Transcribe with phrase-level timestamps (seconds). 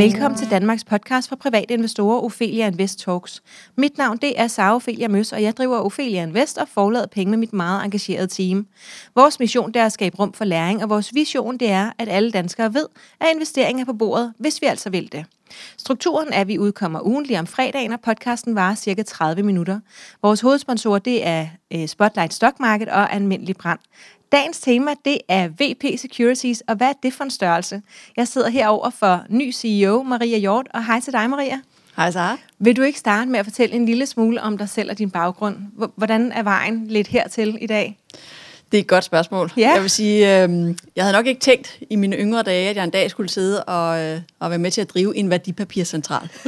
[0.00, 3.42] Velkommen til Danmarks podcast for private investorer, Ophelia Invest Talks.
[3.76, 7.30] Mit navn det er Sara Ophelia Møs, og jeg driver Ophelia Invest og forlader penge
[7.30, 8.66] med mit meget engagerede team.
[9.14, 12.08] Vores mission det er at skabe rum for læring, og vores vision det er, at
[12.08, 12.86] alle danskere ved,
[13.20, 15.24] at investering er på bordet, hvis vi altså vil det.
[15.78, 19.80] Strukturen er, at vi udkommer ugentlig om fredagen, og podcasten varer cirka 30 minutter.
[20.22, 23.80] Vores hovedsponsor det er øh, Spotlight Stock Market og Almindelig Brand.
[24.32, 27.82] Dagens tema, det er VP Securities, og hvad er det for en størrelse?
[28.16, 31.60] Jeg sidder herover for ny CEO, Maria Hjort, og hej til dig, Maria.
[31.96, 32.36] Hej, Sara.
[32.58, 35.10] Vil du ikke starte med at fortælle en lille smule om dig selv og din
[35.10, 35.56] baggrund?
[35.96, 37.98] Hvordan er vejen lidt hertil i dag?
[38.72, 39.52] Det er et godt spørgsmål.
[39.56, 39.70] Ja.
[39.74, 42.84] Jeg vil sige, øh, jeg havde nok ikke tænkt i mine yngre dage, at jeg
[42.84, 46.28] en dag skulle sidde og, øh, og være med til at drive en værdipapircentral.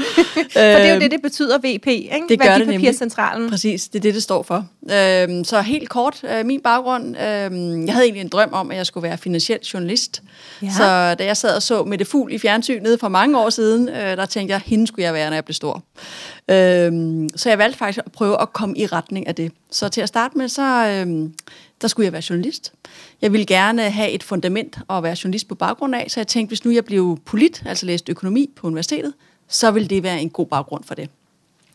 [0.52, 2.22] For det er jo det, det betyder VP, ikke?
[2.28, 3.42] Det gør Værdipapircentralen.
[3.42, 4.66] det Præcis, det er det, det står for.
[4.82, 7.06] Øh, så helt kort, øh, min baggrund.
[7.06, 10.22] Øh, jeg havde egentlig en drøm om, at jeg skulle være finansiel journalist.
[10.62, 10.70] Ja.
[10.76, 13.88] Så da jeg sad og så med det fugl i fjernsynet for mange år siden,
[13.88, 15.82] øh, der tænkte jeg, hende skulle jeg være, når jeg blev stor.
[16.48, 16.92] Øh,
[17.36, 19.52] så jeg valgte faktisk at prøve at komme i retning af det.
[19.70, 20.86] Så til at starte med, så...
[20.86, 21.30] Øh,
[21.82, 22.72] der skulle jeg være journalist.
[23.22, 26.50] Jeg ville gerne have et fundament at være journalist på baggrund af, så jeg tænkte,
[26.50, 29.12] hvis nu jeg blev polit, altså læste økonomi på universitetet,
[29.48, 31.10] så ville det være en god baggrund for det.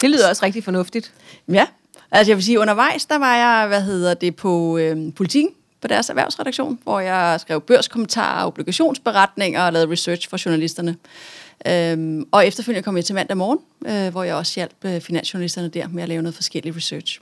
[0.02, 1.14] Det lyder også rigtig fornuftigt.
[1.48, 1.66] Ja,
[2.12, 5.88] altså jeg vil sige, undervejs, der var jeg, hvad hedder det, på øh, politikken, på
[5.88, 10.96] deres erhvervsredaktion, hvor jeg skrev børskommentarer, obligationsberetninger og lavede research for journalisterne.
[11.70, 15.68] Øhm, og efterfølgende kom jeg til mandag morgen, øh, hvor jeg også hjalp øh, finansjournalisterne
[15.68, 17.20] der med at lave noget forskellig research.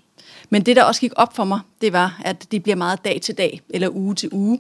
[0.50, 3.22] Men det, der også gik op for mig, det var, at det bliver meget dag
[3.22, 4.60] til dag, eller uge til uge.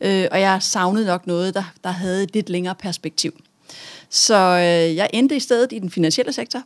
[0.00, 3.32] Øh, og jeg savnede nok noget, der, der havde et lidt længere perspektiv.
[4.10, 6.62] Så øh, jeg endte i stedet i den finansielle sektor,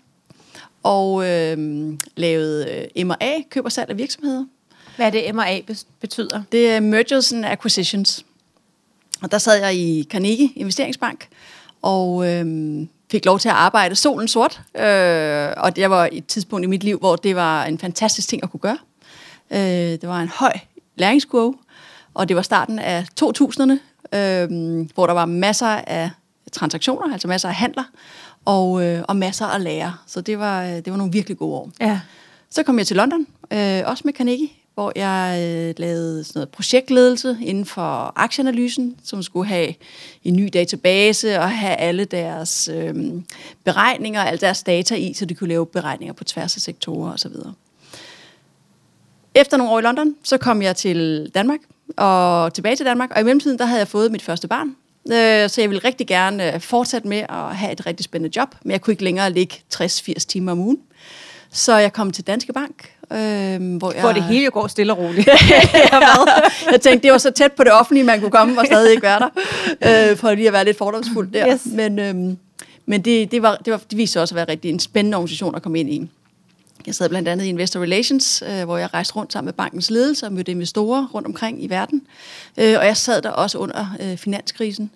[0.83, 4.45] og øh, lavede M&A, køb og salg af virksomheder.
[4.97, 5.61] Hvad er det, M&A
[6.01, 6.43] betyder?
[6.53, 8.25] Det er Mergers and Acquisitions.
[9.23, 11.29] Og der sad jeg i Carnegie Investeringsbank,
[11.83, 12.47] og øh,
[13.11, 14.61] fik lov til at arbejde solen sort.
[14.77, 18.43] Øh, og det var et tidspunkt i mit liv, hvor det var en fantastisk ting
[18.43, 18.79] at kunne gøre.
[19.51, 19.61] Øh,
[20.01, 20.53] det var en høj
[20.97, 21.55] læringskurve,
[22.15, 23.73] og det var starten af 2000'erne,
[24.17, 24.49] øh,
[24.95, 26.11] hvor der var masser af
[26.53, 27.85] transaktioner, altså masser af handler,
[28.45, 29.95] og, øh, og masser at lære.
[30.07, 31.71] Så det var, det var nogle virkelig gode år.
[31.81, 32.01] Ja.
[32.51, 34.49] Så kom jeg til London, øh, også med Carnegie,
[34.79, 39.75] hvor jeg øh, lavede sådan noget projektledelse inden for aktieanalysen, som skulle have
[40.25, 42.95] en ny database og have alle deres øh,
[43.65, 47.33] beregninger, alle deres data i, så de kunne lave beregninger på tværs af sektorer osv.
[49.35, 51.61] Efter nogle år i London, så kom jeg til Danmark
[51.97, 54.69] og tilbage til Danmark, og i mellemtiden der havde jeg fået mit første barn,
[55.13, 58.55] øh, så jeg ville rigtig gerne øh, fortsætte med at have et rigtig spændende job,
[58.63, 60.79] men jeg kunne ikke længere ligge 60-80 timer om ugen.
[61.51, 62.98] Så jeg kom til Danske Bank.
[63.13, 64.01] Øh, hvor, jeg...
[64.01, 65.29] hvor det hele går stille og roligt.
[66.73, 69.03] jeg tænkte, det var så tæt på det offentlige, man kunne komme og stadig ikke
[69.03, 69.29] være der.
[70.11, 71.53] Øh, for lige at være lidt fordomsfuld der.
[71.53, 71.67] Yes.
[71.67, 72.15] Men, øh,
[72.87, 75.55] men det, det, var, det, var, det viste også at være rigtig en spændende organisation
[75.55, 76.11] at komme ind i.
[76.87, 79.91] Jeg sad blandt andet i Investor Relations, øh, hvor jeg rejste rundt sammen med bankens
[79.91, 82.03] ledelse og mødte investorer rundt omkring i verden.
[82.57, 84.91] Øh, og jeg sad der også under øh, finanskrisen,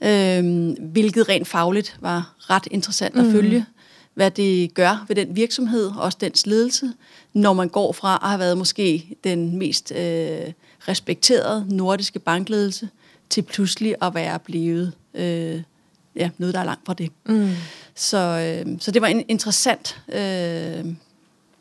[0.00, 3.32] øh, hvilket rent fagligt var ret interessant at mm.
[4.14, 6.92] Hvad det gør ved den virksomhed, også dens ledelse,
[7.32, 10.52] når man går fra at have været måske den mest øh,
[10.88, 12.88] respekterede nordiske bankledelse,
[13.30, 15.62] til pludselig at være blevet øh,
[16.16, 17.10] ja, noget, der er langt fra det.
[17.26, 17.50] Mm.
[17.94, 20.84] Så, øh, så det var en interessant øh,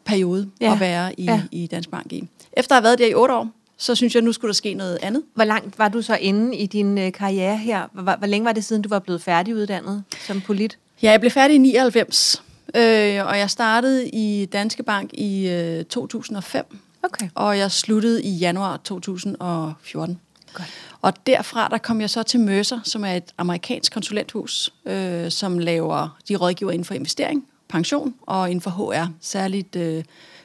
[0.05, 0.73] periode ja.
[0.73, 1.41] at være i, ja.
[1.51, 2.27] i Dansk Bank i.
[2.53, 4.73] Efter at have været der i otte år, så synes jeg, nu skulle der ske
[4.73, 5.23] noget andet.
[5.33, 7.87] Hvor langt var du så inde i din øh, karriere her?
[7.93, 10.77] Hvor, hvor længe var det siden, du var blevet færdiguddannet som polit?
[11.03, 12.43] Ja, jeg blev færdig i 99,
[12.75, 16.65] øh, og jeg startede i Danske Bank i øh, 2005.
[17.03, 17.29] Okay.
[17.35, 20.19] Og jeg sluttede i januar 2014.
[20.53, 20.67] Godt.
[21.01, 25.59] Og derfra der kom jeg så til Mercer, som er et amerikansk konsulenthus, øh, som
[25.59, 30.03] laver de rådgiver inden for investering, pension og inden for HR, særligt øh,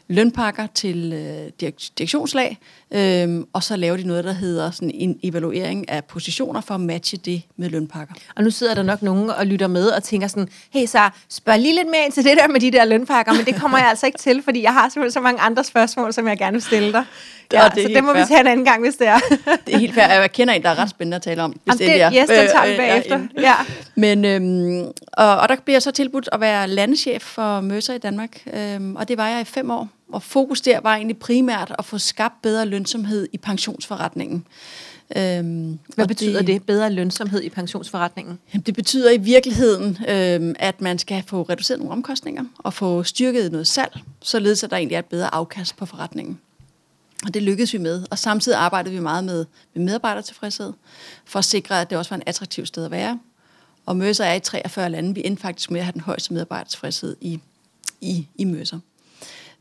[0.09, 1.69] lønpakker til øh,
[1.99, 2.59] direktionslag,
[2.91, 6.81] øh, og så laver de noget, der hedder sådan en evaluering af positioner for at
[6.81, 8.15] matche det med lønpakker.
[8.37, 11.59] Og nu sidder der nok nogen og lytter med og tænker sådan, hey så spørg
[11.59, 13.89] lige lidt mere ind til det der med de der lønpakker, men det kommer jeg
[13.89, 16.63] altså ikke til, fordi jeg har simpelthen så mange andre spørgsmål, som jeg gerne vil
[16.63, 17.05] stille dig.
[17.53, 18.23] Ja, det så det må fair.
[18.23, 19.19] vi tage en anden gang, hvis det er.
[19.67, 20.07] det er helt fair.
[20.07, 22.13] Jeg kender en, der er ret spændende at tale om, hvis Jamen, det, er.
[22.13, 23.21] Yes, den tager vi øh, bagefter.
[23.37, 23.55] Øh, ja.
[23.95, 28.43] Men, øhm, og, og der bliver så tilbudt at være landeschef for Møser i Danmark,
[28.53, 29.89] øhm, og det var jeg i fem år.
[30.13, 34.47] Og fokus der var egentlig primært at få skabt bedre lønsomhed i pensionsforretningen.
[35.17, 38.39] Øhm, Hvad betyder det, det, bedre lønsomhed i pensionsforretningen?
[38.55, 43.03] Jamen, det betyder i virkeligheden, øhm, at man skal få reduceret nogle omkostninger og få
[43.03, 46.41] styrket noget salg, således at der egentlig er et bedre afkast på forretningen.
[47.27, 48.05] Og det lykkedes vi med.
[48.11, 49.45] Og samtidig arbejdede vi meget med,
[49.75, 50.73] med medarbejdertilfredshed,
[51.25, 53.19] for at sikre, at det også var en attraktiv sted at være.
[53.87, 55.15] og Møser er i 43 lande.
[55.15, 57.41] Vi endte faktisk med at have den højeste medarbejdersfrihed i,
[58.01, 58.79] i, i Møser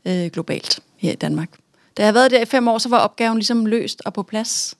[0.06, 1.50] øh, globalt her i Danmark.
[1.96, 4.22] Da jeg havde været der i fem år, så var opgaven ligesom løst og på
[4.22, 4.74] plads.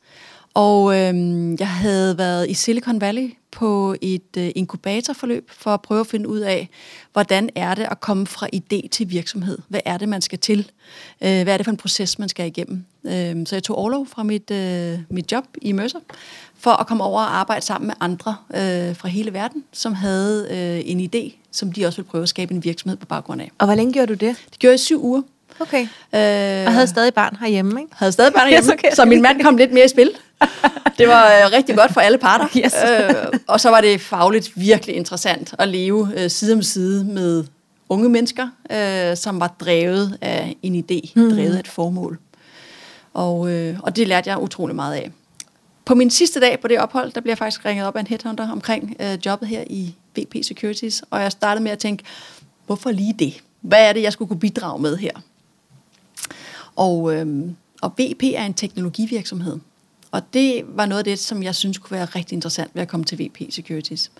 [0.57, 1.15] Og øh,
[1.61, 6.29] jeg havde været i Silicon Valley på et øh, inkubatorforløb for at prøve at finde
[6.29, 6.69] ud af,
[7.13, 9.59] hvordan er det at komme fra idé til virksomhed?
[9.69, 10.71] Hvad er det, man skal til?
[11.21, 12.85] Øh, hvad er det for en proces, man skal igennem?
[13.05, 16.01] Øh, så jeg tog overlov fra mit, øh, mit job i Mercer
[16.59, 20.49] for at komme over og arbejde sammen med andre øh, fra hele verden, som havde
[20.51, 23.51] øh, en idé, som de også ville prøve at skabe en virksomhed på baggrund af.
[23.59, 24.37] Og hvor længe gjorde du det?
[24.51, 25.23] Det gjorde jeg i syv uger.
[25.61, 25.83] Okay.
[25.83, 27.93] Øh, og havde stadig barn herhjemme, ikke?
[27.97, 28.91] Havde stadig barn herhjemme, yes, okay.
[28.95, 30.11] så min mand kom lidt mere i spil.
[30.99, 32.49] Det var øh, rigtig godt for alle parter.
[32.65, 32.75] Yes.
[32.75, 37.45] Øh, og så var det fagligt virkelig interessant at leve øh, side om side med
[37.89, 41.31] unge mennesker, øh, som var drevet af en idé, mm.
[41.31, 42.19] drevet af et formål.
[43.15, 45.11] Og, øh, og det lærte jeg utrolig meget af.
[45.85, 48.07] På min sidste dag på det ophold, der bliver jeg faktisk ringet op af en
[48.07, 52.05] headhunter omkring øh, jobbet her i VP Securities, og jeg startede med at tænke,
[52.67, 53.35] hvorfor lige det?
[53.61, 55.11] Hvad er det, jeg skulle kunne bidrage med her?
[56.77, 57.51] Og, øh,
[57.83, 59.59] og VP er en teknologivirksomhed,
[60.11, 62.89] og det var noget af det, som jeg synes kunne være rigtig interessant ved at
[62.89, 64.11] komme til VP Securities.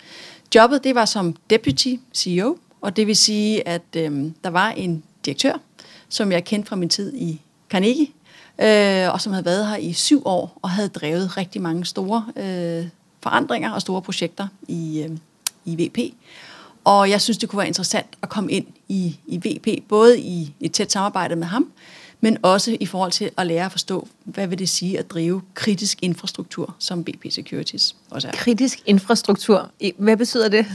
[0.55, 5.03] Jobbet, det var som deputy CEO, og det vil sige, at øh, der var en
[5.25, 5.53] direktør,
[6.09, 8.07] som jeg kendte fra min tid i Carnegie,
[8.61, 12.25] øh, og som havde været her i syv år og havde drevet rigtig mange store
[12.35, 12.87] øh,
[13.23, 15.17] forandringer og store projekter i, øh,
[15.65, 16.13] i VP.
[16.83, 20.53] Og jeg synes, det kunne være interessant at komme ind i, i VP, både i
[20.59, 21.71] et tæt samarbejde med ham,
[22.21, 25.41] men også i forhold til at lære at forstå, hvad vil det sige at drive
[25.53, 28.31] kritisk infrastruktur, som BP Securities også er.
[28.31, 30.65] Kritisk infrastruktur, hvad betyder det?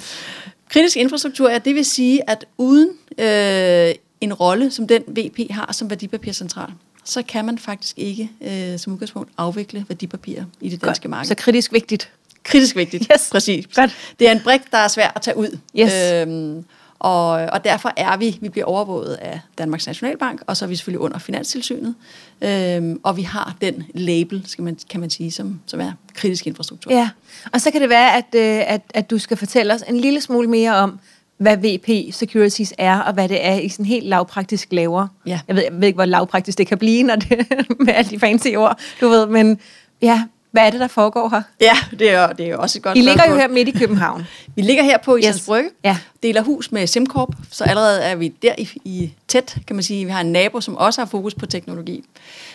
[0.68, 5.72] Kritisk infrastruktur er, det vil sige, at uden øh, en rolle, som den VP har
[5.72, 6.72] som værdipapircentral,
[7.04, 11.10] så kan man faktisk ikke øh, som udgangspunkt afvikle værdipapirer i det danske Godt.
[11.10, 11.28] marked.
[11.28, 12.10] Så kritisk vigtigt.
[12.42, 13.28] Kritisk vigtigt, yes.
[13.32, 13.66] præcis.
[13.74, 13.96] Godt.
[14.18, 15.58] Det er en brik, der er svær at tage ud.
[15.78, 15.92] Yes.
[16.12, 16.64] Øhm,
[17.02, 20.76] og, og derfor er vi, vi bliver overvåget af Danmarks Nationalbank, og så er vi
[20.76, 21.94] selvfølgelig under Finanstilsynet.
[22.42, 26.46] Øhm, og vi har den label, skal man, kan man sige, som, som er kritisk
[26.46, 26.92] infrastruktur.
[26.92, 27.10] Ja,
[27.52, 30.20] og så kan det være, at, øh, at, at du skal fortælle os en lille
[30.20, 30.98] smule mere om,
[31.36, 35.06] hvad VP Securities er, og hvad det er i sådan helt lavpraktisk laver.
[35.26, 35.40] Ja.
[35.48, 37.46] Jeg, ved, jeg ved ikke, hvor lavpraktisk det kan blive, når det
[37.86, 39.58] med alle de fancy ord, du ved, men
[40.02, 41.42] ja, hvad er det, der foregår her?
[41.60, 44.26] Ja, det er, det er også et godt I ligger jo her midt i København.
[44.56, 45.46] vi ligger her på Islands yes.
[45.46, 45.98] Brygge, ja.
[46.22, 50.04] deler hus med SimCorp, så allerede er vi der i, i tæt, kan man sige.
[50.04, 52.04] Vi har en nabo, som også har fokus på teknologi.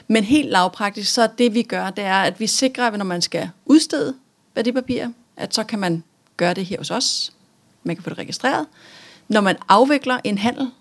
[0.08, 3.22] Men helt lavpraktisk, så det vi gør, det er, at vi sikrer, at når man
[3.22, 4.16] skal udstede
[4.56, 6.04] værdipapirer, at så kan man
[6.38, 7.34] gøre det her hos os.
[7.84, 8.66] Man kan få det registreret.
[9.28, 10.72] Når man afvikler en handel,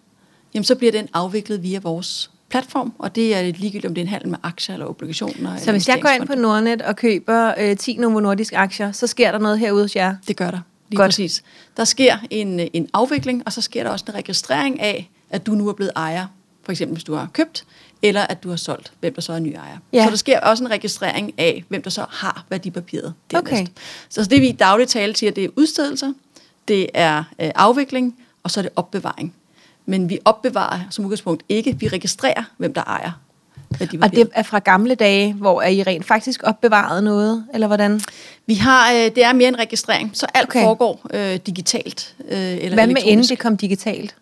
[0.54, 4.04] jamen så bliver den afviklet via vores platform, og det er ligegyldigt, om det er
[4.04, 5.56] en handel med aktier eller obligationer.
[5.56, 8.92] Så eller hvis jeg går ind på Nordnet og køber øh, 10 Novo Nordisk aktier,
[8.92, 10.16] så sker der noget herude hos jer?
[10.28, 11.08] Det gør der, lige Godt.
[11.08, 11.42] præcis.
[11.76, 15.52] Der sker en, en afvikling, og så sker der også en registrering af, at du
[15.52, 16.26] nu er blevet ejer,
[16.64, 17.64] for eksempel hvis du har købt,
[18.02, 19.78] eller at du har solgt, hvem der så er ny ejer.
[19.92, 20.04] Ja.
[20.04, 23.52] Så der sker også en registrering af, hvem der så har værdipapiret dernæst.
[23.52, 23.66] Okay.
[24.08, 26.12] Så det vi i daglig tale siger, det er udstedelser,
[26.68, 29.34] det er øh, afvikling, og så er det opbevaring
[29.86, 31.78] men vi opbevarer som udgangspunkt ikke.
[31.78, 33.12] Vi registrerer, hvem der ejer
[33.80, 38.00] og det er fra gamle dage, hvor er I rent faktisk opbevaret noget, eller hvordan?
[38.46, 40.62] Vi har, øh, det er mere en registrering, så alt okay.
[40.62, 42.14] foregår øh, digitalt.
[42.28, 44.14] Øh, eller Hvad med inden det kom digitalt?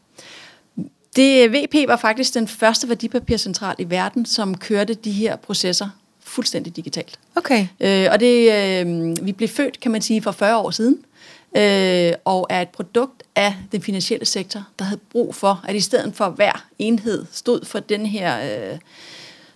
[1.16, 5.88] Det, VP var faktisk den første værdipapircentral i verden, som kørte de her processer
[6.24, 7.18] fuldstændig digitalt.
[7.36, 7.66] Okay.
[7.80, 10.98] Øh, og det, øh, vi blev født, kan man sige, for 40 år siden
[11.56, 15.80] øh, og er et produkt af den finansielle sektor, der havde brug for, at i
[15.80, 18.70] stedet for hver enhed stod for den her...
[18.72, 18.78] Øh,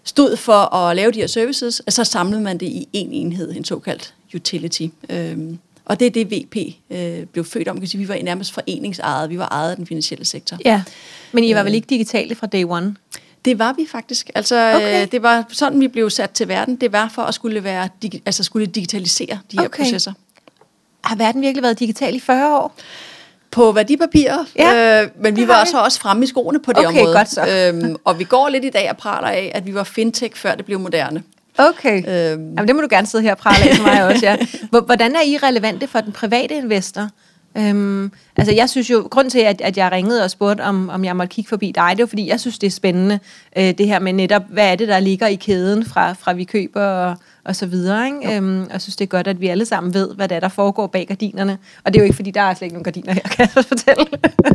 [0.05, 3.53] stod for at lave de her services, og så samlede man det i en enhed,
[3.57, 4.87] en såkaldt utility.
[5.11, 6.57] Øhm, og det er det, VP
[6.91, 7.77] øh, blev født om.
[7.77, 9.31] Man kan sige, vi var nærmest foreningsejet.
[9.31, 10.59] Vi var ejet af den finansielle sektor.
[10.65, 10.83] Ja,
[11.33, 11.77] men I var vel øh.
[11.77, 12.97] ikke digitale fra day one?
[13.45, 14.31] Det var vi faktisk.
[14.35, 15.03] Altså, okay.
[15.03, 16.77] øh, det var sådan, vi blev sat til verden.
[16.77, 17.89] Det var for at skulle, være,
[18.27, 19.83] altså skulle digitalisere de her okay.
[19.83, 20.13] processer
[21.09, 22.75] har verden virkelig været digital i 40 år?
[23.59, 27.01] På værdipapirer, ja, øh, men vi var så også fremme i skoene på det okay,
[27.01, 27.17] område.
[27.17, 27.71] Godt så.
[27.75, 30.55] øhm, og vi går lidt i dag og praler af, at vi var fintech, før
[30.55, 31.23] det blev moderne.
[31.59, 32.55] Okay, øhm.
[32.55, 34.27] Jamen, det må du gerne sidde her og prale af for mig også.
[34.27, 34.37] Ja.
[34.87, 37.09] Hvordan er I relevante for den private investor?
[37.59, 41.05] Øhm, altså jeg synes jo, grund til at, at jeg ringede og spurgte, om, om
[41.05, 43.19] jeg måtte kigge forbi dig, det var fordi, jeg synes, det er spændende,
[43.57, 46.45] øh, det her med netop, hvad er det, der ligger i kæden fra, fra vi
[46.45, 47.17] køber og,
[47.49, 48.07] og så videre.
[48.07, 48.37] Ikke?
[48.37, 50.41] Øhm, og jeg synes, det er godt, at vi alle sammen ved, hvad der, er,
[50.41, 51.59] der foregår bag gardinerne.
[51.85, 53.65] Og det er jo ikke, fordi der er slet ikke nogen gardiner her, kan jeg
[53.65, 54.07] fortælle.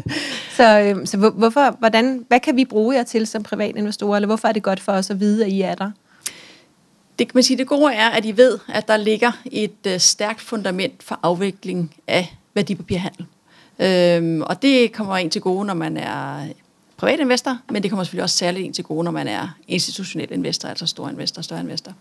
[0.58, 4.48] så øhm, så hvorfor, hvordan, hvad kan vi bruge jer til som privatinvestorer, eller hvorfor
[4.48, 5.92] er det godt for os at vide, at I er der?
[7.20, 10.00] Det kan man sige, det gode er, at I ved, at der ligger et øh,
[10.00, 13.26] stærkt fundament for afvikling af værdipapirhandel.
[13.80, 16.48] Øhm, og det kommer ind til gode, når man er
[17.04, 20.32] privat investor, men det kommer selvfølgelig også særligt ind til gode, når man er institutionel
[20.32, 21.94] investor, altså stor investor, større investor.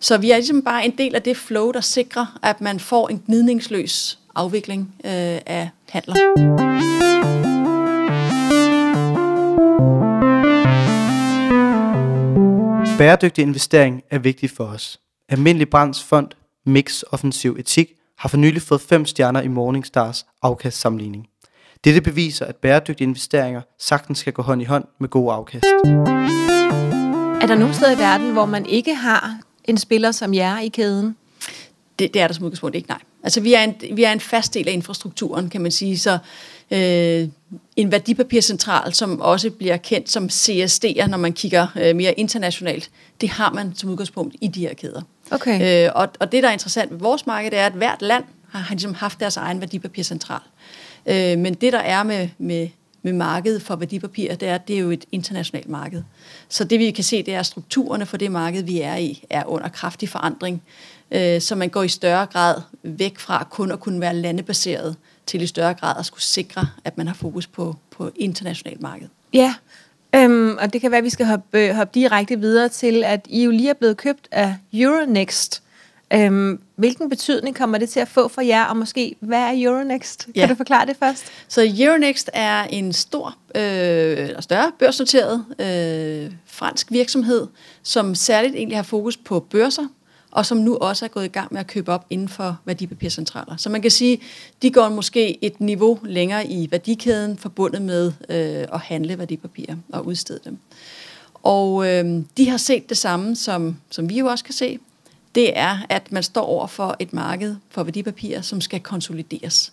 [0.00, 3.08] Så vi er ligesom bare en del af det flow, der sikrer, at man får
[3.08, 5.10] en gnidningsløs afvikling øh,
[5.46, 6.14] af handler.
[12.98, 15.00] Bæredygtig investering er vigtig for os.
[15.28, 16.28] Almindelig Brands Fond
[16.66, 17.88] Mix Offensiv Etik
[18.18, 21.28] har for nylig fået 5 stjerner i Morningstars afkastsammenligning.
[21.84, 25.64] Dette beviser, at bæredygtige investeringer sagtens skal gå hånd i hånd med gode afkast.
[27.42, 30.68] Er der nogen steder i verden, hvor man ikke har en spiller som jer i
[30.68, 31.16] kæden?
[31.98, 32.98] Det, det er der som udgangspunkt ikke, nej.
[33.22, 36.18] Altså vi er, en, vi er en fast del af infrastrukturen, kan man sige, så
[36.70, 37.28] øh,
[37.76, 43.28] en værdipapircentral, som også bliver kendt som CSD'er, når man kigger øh, mere internationalt, det
[43.28, 45.02] har man som udgangspunkt i de her kæder.
[45.30, 45.86] Okay.
[45.86, 48.58] Øh, og, og det, der er interessant ved vores marked, er, at hvert land har,
[48.58, 50.40] har ligesom haft deres egen værdipapircentral.
[51.06, 52.68] Øh, men det, der er med, med,
[53.02, 56.02] med markedet for værdipapirer, det er, at det er jo et internationalt marked.
[56.48, 59.24] Så det, vi kan se, det er, at strukturerne for det marked, vi er i,
[59.30, 60.62] er under kraftig forandring.
[61.10, 65.42] Øh, så man går i større grad væk fra kun at kunne være landebaseret, til
[65.42, 69.08] i større grad at skulle sikre, at man har fokus på, på internationalt marked.
[69.32, 69.54] Ja,
[70.14, 73.26] øhm, og det kan være, at vi skal hoppe, øh, hoppe direkte videre til, at
[73.28, 75.62] I jo lige er blevet købt af Euronext.
[76.14, 80.24] Øhm, hvilken betydning kommer det til at få for jer, og måske, hvad er Euronext?
[80.24, 80.46] Kan Ja.
[80.46, 81.24] du forklare det først?
[81.48, 87.46] Så Euronext er en stor, øh, større børsnoteret øh, fransk virksomhed,
[87.82, 89.82] som særligt egentlig har fokus på børser,
[90.30, 93.56] og som nu også er gået i gang med at købe op inden for værdipapircentraler.
[93.56, 94.20] Så man kan sige,
[94.62, 100.06] de går måske et niveau længere i værdikæden, forbundet med øh, at handle værdipapirer og
[100.06, 100.58] udstede dem.
[101.42, 104.78] Og øh, de har set det samme, som, som vi jo også kan se.
[105.34, 109.72] Det er, at man står over for et marked for værdipapirer, som skal konsolideres.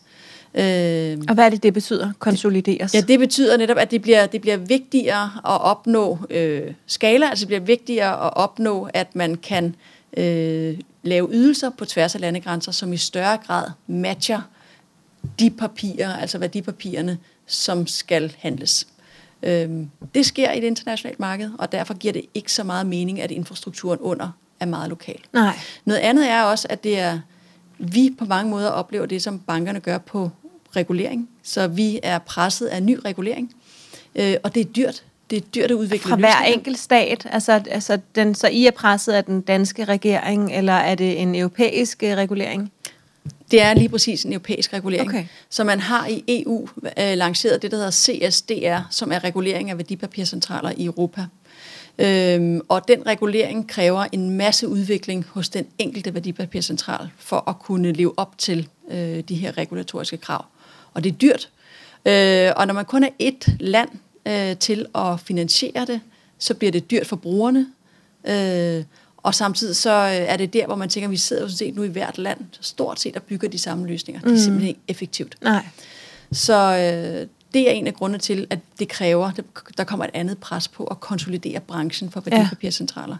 [0.53, 2.93] Øh, Og hvad er det, det betyder, konsolideres?
[2.93, 7.41] Ja, det betyder netop, at det bliver, det bliver vigtigere at opnå øh, skala, altså
[7.41, 9.75] det bliver vigtigere at opnå, at man kan
[10.17, 14.41] øh, lave ydelser på tværs af landegrænser, som i større grad matcher
[15.39, 18.87] de papirer, altså værdipapirerne, som skal handles.
[19.43, 23.21] Øhm, det sker i det internationale marked, og derfor giver det ikke så meget mening,
[23.21, 25.19] at infrastrukturen under er meget lokal.
[25.33, 25.59] Nej.
[25.85, 27.19] Noget andet er også, at det er,
[27.77, 30.29] vi på mange måder oplever det, som bankerne gør på
[30.75, 31.29] regulering.
[31.43, 33.55] Så vi er presset af ny regulering,
[34.15, 35.03] øh, og det er dyrt.
[35.29, 37.27] Det er dyrt at udvikle Fra hver enkelt stat?
[37.31, 41.35] Altså, altså den, så I er presset af den danske regering, eller er det en
[41.35, 42.71] europæisk øh, regulering?
[43.51, 45.09] Det er lige præcis en europæisk regulering.
[45.09, 45.25] Okay.
[45.49, 49.77] Så man har i EU øh, lanceret det, der hedder CSDR, som er regulering af
[49.77, 51.25] værdipapircentraler i Europa.
[51.99, 57.91] Øhm, og den regulering kræver en masse udvikling hos den enkelte værdipapircentral for at kunne
[57.91, 60.45] leve op til øh, de her regulatoriske krav.
[60.93, 61.49] Og det er dyrt.
[62.05, 63.89] Øh, og når man kun er et land
[64.25, 66.01] øh, til at finansiere det,
[66.39, 67.67] så bliver det dyrt for brugerne.
[68.27, 68.83] Øh,
[69.17, 71.57] og samtidig så øh, er det der, hvor man tænker, at vi sidder jo sådan
[71.57, 74.21] set nu i hvert land stort set og bygger de samme løsninger.
[74.21, 75.35] Det er simpelthen ikke effektivt.
[75.41, 75.65] Nej.
[76.31, 79.31] Så øh, det er en af grundene til, at det kræver,
[79.77, 83.17] der kommer et andet pres på at konsolidere branchen for værdipapircentraler.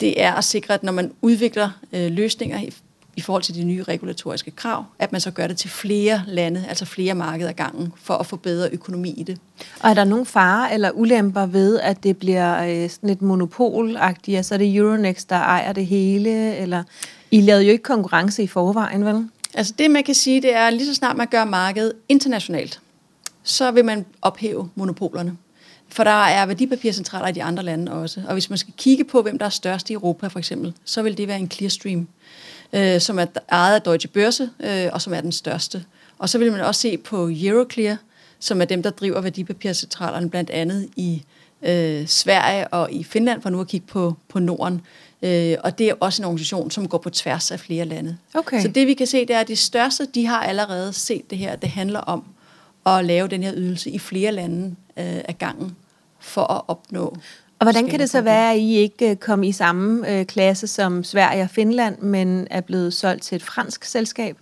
[0.00, 2.74] Det er at sikre, at når man udvikler øh, løsninger i,
[3.16, 6.64] i forhold til de nye regulatoriske krav, at man så gør det til flere lande,
[6.68, 9.38] altså flere markeder gangen, for at få bedre økonomi i det.
[9.80, 14.36] Og er der nogen fare eller ulemper ved, at det bliver øh, sådan lidt monopolagtigt?
[14.36, 16.56] Altså er det Euronext, der ejer det hele?
[16.56, 16.82] Eller
[17.30, 19.28] I lavede jo ikke konkurrence i forvejen, vel?
[19.54, 22.80] Altså det, man kan sige, det er, lige så snart man gør markedet internationalt,
[23.42, 25.36] så vil man ophæve monopolerne.
[25.88, 28.22] For der er værdipapircentraler i de andre lande også.
[28.26, 31.02] Og hvis man skal kigge på, hvem der er størst i Europa for eksempel, så
[31.02, 32.08] vil det være en Clearstream,
[32.72, 35.84] øh, som er ejet af Deutsche Börse, øh, og som er den største.
[36.18, 37.96] Og så vil man også se på Euroclear,
[38.38, 41.22] som er dem, der driver værdipapircentralerne blandt andet i
[41.62, 44.80] øh, Sverige og i Finland, for nu at kigge på, på Norden.
[45.22, 48.16] Øh, og det er også en organisation, som går på tværs af flere lande.
[48.34, 48.62] Okay.
[48.62, 51.38] Så det vi kan se, det er, at de største, de har allerede set det
[51.38, 51.56] her.
[51.56, 52.24] Det handler om
[52.86, 55.76] at lave den her ydelse i flere lande øh, af gangen
[56.18, 57.16] for at opnå.
[57.58, 60.66] Og hvordan kan det så være, at I ikke øh, kom i samme øh, klasse
[60.66, 64.36] som Sverige og Finland, men er blevet solgt til et fransk selskab?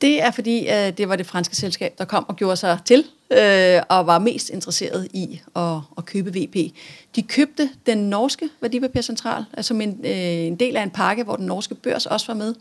[0.00, 3.04] Det er fordi, øh, det var det franske selskab, der kom og gjorde sig til,
[3.30, 6.74] øh, og var mest interesseret i at, at købe VP.
[7.16, 11.46] De købte den norske værdipapircentral, altså en, øh, en del af en pakke, hvor den
[11.46, 12.54] norske børs også var med,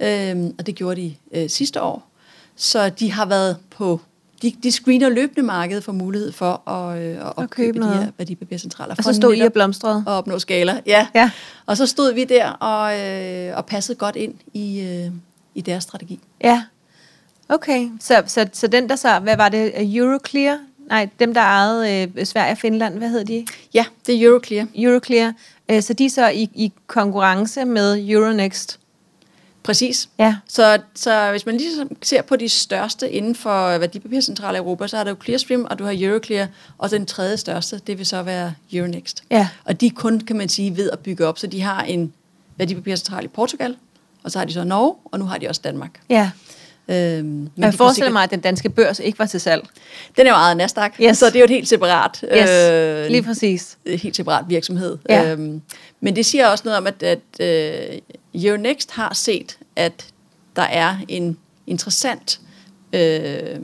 [0.00, 2.10] øh, og det gjorde de øh, sidste år.
[2.56, 4.00] Så de har været på,
[4.42, 7.94] de, de screener løbende markedet for mulighed for at, øh, at opkøbe købe de her
[7.94, 8.12] noget.
[8.18, 8.94] værdipapircentraler.
[8.98, 10.04] Og så stod I og blomstrede?
[10.06, 10.80] at opnå skala.
[10.86, 11.06] Ja.
[11.14, 11.30] Ja.
[11.66, 15.10] Og så stod vi der og, øh, og passede godt ind i, øh,
[15.54, 16.20] i deres strategi.
[16.44, 16.62] Ja.
[17.48, 20.58] Okay, så, så, så den der så, hvad var det, Euroclear?
[20.88, 23.46] Nej, dem der ejede øh, Sverige og Finland, hvad hed de?
[23.74, 24.66] Ja, det er Euroclear.
[24.76, 25.32] Euroclear.
[25.70, 28.80] Øh, så de er så i, i konkurrence med Euronext?
[29.62, 30.08] Præcis.
[30.18, 30.36] Ja.
[30.48, 35.04] Så, så hvis man ligesom ser på de største inden for værdipapircentrale Europa, så er
[35.04, 36.48] der jo Clearstream, og du har Euroclear,
[36.78, 39.22] og den tredje største, det vil så være Euronext.
[39.30, 39.48] Ja.
[39.64, 41.38] Og de er kun, kan man sige, ved at bygge op.
[41.38, 42.12] Så de har en
[42.56, 43.76] værdipapircentral i Portugal,
[44.22, 46.00] og så har de så Norge, og nu har de også Danmark.
[46.10, 46.30] Ja.
[46.88, 48.12] Øhm, men jeg forestiller sikkert...
[48.12, 49.66] mig, at den danske børs ikke var til salg.
[50.16, 51.18] Den er jo ejet Nasdaq, yes.
[51.18, 52.50] så det er jo et helt separat, yes.
[52.50, 53.78] øh, lige præcis.
[53.86, 54.98] helt separat virksomhed.
[55.08, 55.32] Ja.
[55.32, 55.62] Øhm,
[56.00, 57.98] men det siger også noget om, at, at øh,
[58.34, 60.06] Euronext har set, at
[60.56, 62.40] der er en interessant
[62.92, 63.60] øh,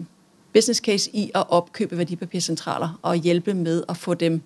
[0.52, 4.42] business case i at opkøbe værdipapircentraler og hjælpe med at få dem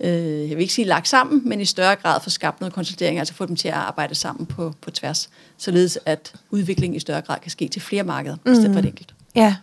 [0.00, 3.18] øh, jeg vil ikke sige lagt sammen, men i større grad få skabt noget konsolidering,
[3.18, 7.20] altså få dem til at arbejde sammen på, på tværs, således at udviklingen i større
[7.20, 8.52] grad kan ske til flere markeder, mm.
[8.52, 9.14] i stedet for et enkelt.
[9.34, 9.56] Ja,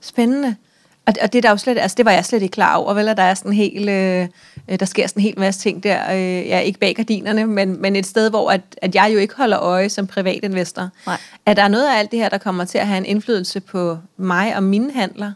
[0.00, 0.56] spændende.
[1.10, 3.08] Og, og det, der jo slet, altså det var jeg slet ikke klar over, vel,
[3.08, 4.28] at der er sådan en hel, øh,
[4.80, 7.96] der sker sådan en hel masse ting der, øh, ja, ikke bag gardinerne, men, men
[7.96, 10.88] et sted, hvor at, at jeg jo ikke holder øje som privatinvestor.
[11.06, 11.16] Nej.
[11.46, 13.98] Er der noget af alt det her, der kommer til at have en indflydelse på
[14.16, 15.32] mig og mine handler?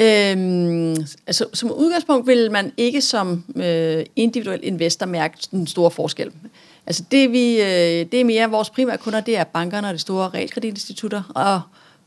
[0.00, 0.96] Øhm,
[1.26, 6.30] altså, som udgangspunkt vil man ikke som øh, individuel investor mærke den store forskel.
[6.86, 9.98] Altså det, vi, øh, det er mere vores primære kunder, det er bankerne og de
[9.98, 11.60] store realkreditinstitutter, og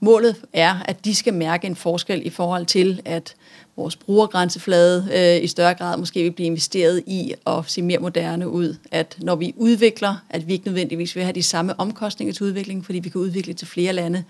[0.03, 3.35] målet er, at de skal mærke en forskel i forhold til, at
[3.75, 8.49] vores brugergrænseflade øh, i større grad måske vil blive investeret i at se mere moderne
[8.49, 8.75] ud.
[8.91, 12.85] At når vi udvikler, at vi ikke nødvendigvis vil have de samme omkostninger til udvikling,
[12.85, 14.23] fordi vi kan udvikle til flere lande.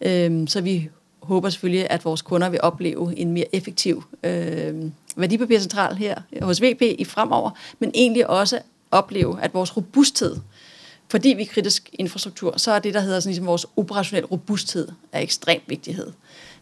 [0.00, 0.88] Øh, så vi
[1.22, 4.74] håber selvfølgelig, at vores kunder vil opleve en mere effektiv øh,
[5.16, 8.60] værdipapircentral her hos VP i fremover, men egentlig også
[8.90, 10.36] opleve, at vores robusthed,
[11.10, 14.88] fordi vi er kritisk infrastruktur, så er det, der hedder sådan ligesom vores operationel robusthed,
[15.12, 16.06] af ekstremt vigtighed.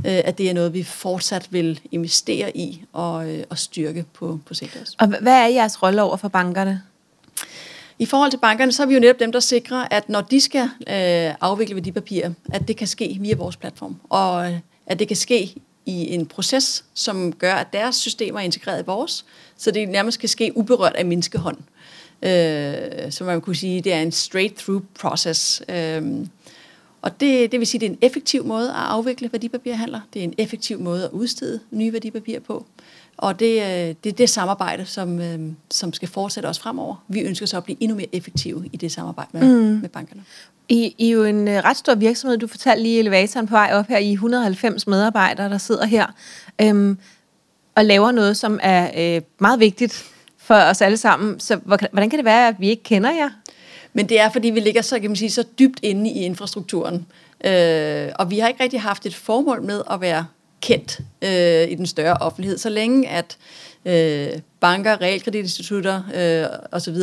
[0.06, 4.40] Øh, at det er noget, vi fortsat vil investere i og, øh, og styrke på,
[4.46, 4.96] på sigt også.
[4.98, 6.82] Og hvad er jeres rolle over for bankerne?
[7.98, 10.40] I forhold til bankerne, så er vi jo netop dem, der sikrer, at når de
[10.40, 15.08] skal øh, afvikle værdipapirer, at det kan ske via vores platform, og øh, at det
[15.08, 15.54] kan ske
[15.86, 19.24] i en proces, som gør, at deres systemer er integreret i vores,
[19.56, 21.58] så det nærmest kan ske uberørt af menneskehånd.
[21.58, 21.64] Øh,
[23.10, 25.62] så man kunne sige, det er en straight-through process.
[25.68, 26.26] Øh,
[27.02, 30.00] og det, det vil sige, det er en effektiv måde at afvikle værdipapirhandler.
[30.14, 32.66] Det er en effektiv måde at udstede nye værdipapirer på.
[33.16, 37.04] Og det, øh, det er det samarbejde, som, øh, som skal fortsætte også fremover.
[37.08, 39.80] Vi ønsker så at blive endnu mere effektive i det samarbejde med, mm.
[39.80, 40.22] med bankerne.
[40.68, 42.38] I, I er jo en uh, ret stor virksomhed.
[42.38, 43.98] Du fortalte lige elevatoren på vej op her.
[43.98, 46.06] I 190 medarbejdere, der sidder her
[46.60, 46.98] øhm,
[47.74, 50.04] og laver noget, som er øh, meget vigtigt
[50.48, 51.40] for os alle sammen.
[51.40, 53.30] Så hvordan kan det være, at vi ikke kender jer?
[53.92, 57.06] Men det er, fordi vi ligger så, kan man sige, så dybt inde i infrastrukturen.
[57.44, 60.26] Øh, og vi har ikke rigtig haft et formål med at være
[60.60, 62.58] kendt øh, i den større offentlighed.
[62.58, 63.36] Så længe at
[63.84, 66.96] øh, banker, realkreditinstitutter øh, osv.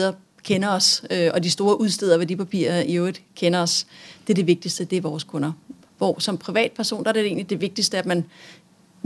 [0.44, 3.88] kender os, øh, og de store udsteder værdipapirer i øvrigt kender os,
[4.28, 5.52] det er det vigtigste, det er vores kunder.
[5.98, 8.26] Hvor som privatperson, der er det egentlig det vigtigste, at man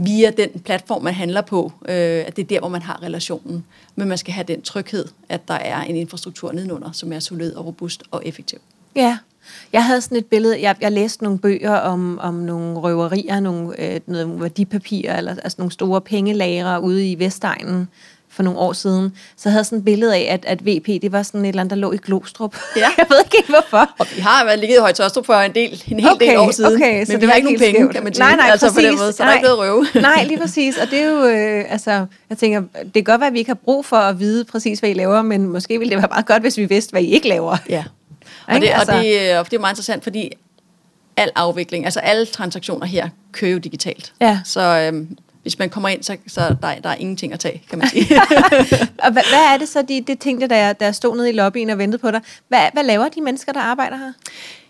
[0.04, 1.94] via den platform, man handler på, øh,
[2.26, 3.64] at det er der, hvor man har relationen.
[3.96, 7.54] Men man skal have den tryghed, at der er en infrastruktur nedenunder, som er solid
[7.54, 8.58] og robust og effektiv.
[8.96, 9.18] Ja,
[9.72, 13.94] jeg havde sådan et billede, jeg, jeg læste nogle bøger om, om nogle røverier, nogle,
[13.94, 17.88] øh, noget værdipapirer, eller altså nogle store pengelagre ude i Vestegnen
[18.32, 21.12] for nogle år siden, så havde jeg sådan et billede af, at, at VP, det
[21.12, 22.56] var sådan et eller andet, der lå i Glostrup.
[22.76, 22.80] Ja.
[22.98, 23.90] jeg ved ikke hvorfor.
[23.98, 26.50] Og vi har været ligget i Højtostrup for en, del, en hel okay, del år
[26.50, 27.94] siden, okay, men så vi har ikke nogen penge, skævt.
[27.94, 28.24] kan man sige.
[28.24, 28.76] Nej, nej, altså, præcis.
[28.76, 29.86] På den måde, så nej, der er ikke noget røve.
[30.14, 30.76] nej, lige præcis.
[30.78, 33.50] Og det er jo, øh, altså, jeg tænker, det kan godt være, at vi ikke
[33.50, 36.26] har brug for at vide præcis, hvad I laver, men måske ville det være meget
[36.26, 37.56] godt, hvis vi vidste, hvad I ikke laver.
[37.68, 37.84] Ja.
[38.46, 40.32] Og det, altså, og, det, og det er meget interessant, fordi
[41.16, 44.12] al afvikling, altså alle transaktioner her, kører jo digitalt.
[44.20, 44.40] Ja.
[44.44, 47.78] Så øhm, hvis man kommer ind, så, så der, der er ingenting at tage, kan
[47.78, 48.06] man sige.
[49.04, 51.70] og hvad, hvad er det så, de, det tænkte, der, der stod nede i lobbyen
[51.70, 52.20] og ventede på dig?
[52.48, 54.12] Hvad, hvad laver de mennesker, der arbejder her?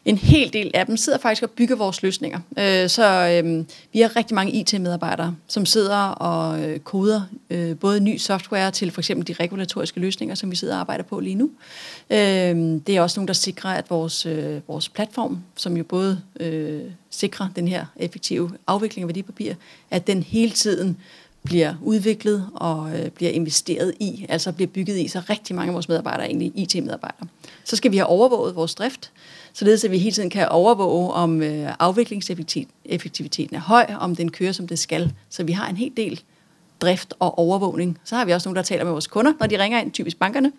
[0.05, 2.41] En hel del af dem sidder faktisk og bygger vores løsninger.
[2.59, 8.01] Øh, så øh, vi har rigtig mange IT-medarbejdere, som sidder og øh, koder øh, både
[8.01, 11.35] ny software til for eksempel de regulatoriske løsninger, som vi sidder og arbejder på lige
[11.35, 11.51] nu.
[12.11, 12.17] Øh,
[12.87, 16.81] det er også nogen, der sikrer, at vores, øh, vores platform, som jo både øh,
[17.11, 19.55] sikrer den her effektive afvikling af værdipapir,
[19.91, 20.97] at den hele tiden
[21.43, 25.75] bliver udviklet og øh, bliver investeret i, altså bliver bygget i, så rigtig mange af
[25.75, 27.27] vores medarbejdere er egentlig IT-medarbejdere.
[27.65, 29.11] Så skal vi have overvåget vores drift,
[29.53, 34.53] således at vi hele tiden kan overvåge, om øh, afviklingseffektiviteten er høj, om den kører,
[34.53, 35.13] som det skal.
[35.29, 36.21] Så vi har en hel del
[36.81, 37.99] drift og overvågning.
[38.05, 40.19] Så har vi også nogen, der taler med vores kunder, når de ringer ind, typisk
[40.19, 40.53] bankerne.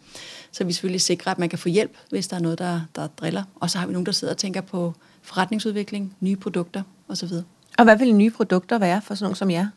[0.52, 3.08] Så vi selvfølgelig sikrer, at man kan få hjælp, hvis der er noget, der, der
[3.08, 3.44] driller.
[3.56, 7.30] Og så har vi nogen, der sidder og tænker på forretningsudvikling, nye produkter osv.
[7.78, 9.68] Og hvad vil nye produkter være for sådan nogen som jer?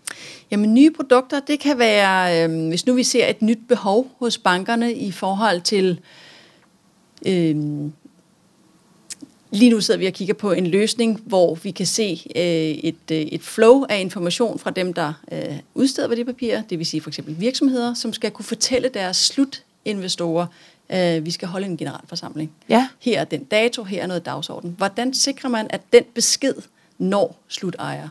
[0.50, 4.38] Jamen nye produkter, det kan være, øh, hvis nu vi ser et nyt behov hos
[4.38, 6.00] bankerne i forhold til
[7.26, 7.56] øh,
[9.54, 13.10] Lige nu sidder vi og kigger på en løsning, hvor vi kan se øh, et,
[13.12, 17.10] øh, et flow af information fra dem, der øh, udsteder værdipapirer, det vil sige for
[17.10, 20.46] eksempel virksomheder, som skal kunne fortælle deres slutinvestorer,
[20.90, 22.52] øh, vi skal holde en generalforsamling.
[22.68, 22.88] Ja.
[23.00, 24.74] Her er den dato, her er noget dagsorden.
[24.78, 26.54] Hvordan sikrer man, at den besked
[26.98, 28.08] når slutejer?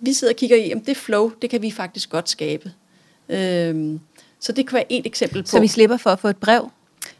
[0.00, 2.72] Vi sidder og kigger i, om det flow, det kan vi faktisk godt skabe.
[3.28, 3.98] Øh,
[4.40, 5.48] så det kan være et eksempel på...
[5.48, 6.70] Så vi slipper for at få et brev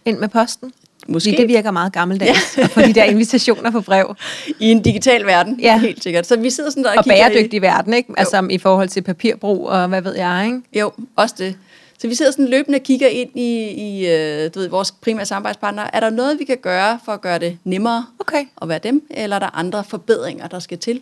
[0.05, 0.73] ind med posten?
[1.09, 1.31] Måske.
[1.31, 2.67] Fordi det virker meget gammeldags ja.
[2.67, 4.15] få de der invitationer på brev.
[4.61, 5.79] I en digital verden, ja.
[5.79, 6.27] helt sikkert.
[6.27, 7.63] Så vi sidder sådan der og, og bæredygtig i...
[7.63, 8.13] verden, ikke?
[8.17, 10.81] Altså i forhold til papirbrug og hvad ved jeg, ikke?
[10.81, 11.57] Jo, også det.
[11.99, 15.27] Så vi sidder sådan løbende og kigger ind i, i øh, du ved, vores primære
[15.27, 15.95] samarbejdspartnere.
[15.95, 18.45] Er der noget, vi kan gøre for at gøre det nemmere okay.
[18.63, 19.03] at være dem?
[19.11, 21.01] Eller er der andre forbedringer, der skal til?